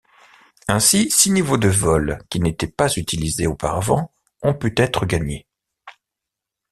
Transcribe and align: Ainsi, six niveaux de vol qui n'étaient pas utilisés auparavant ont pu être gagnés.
Ainsi, 0.67 1.11
six 1.11 1.29
niveaux 1.29 1.59
de 1.59 1.67
vol 1.69 2.23
qui 2.31 2.39
n'étaient 2.39 2.65
pas 2.65 2.91
utilisés 2.95 3.45
auparavant 3.45 4.11
ont 4.41 4.55
pu 4.55 4.73
être 4.77 5.05
gagnés. 5.05 5.45